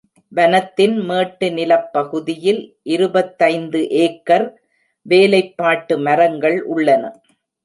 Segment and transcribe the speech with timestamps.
[0.31, 2.61] வனத்தின் மேட்டு நிலப்பகுதியில்
[2.87, 4.47] இருபத்தைந்து ஏக்கர்
[5.05, 7.03] வேலைப்பாட்டு மரங்கள் உள்ளன.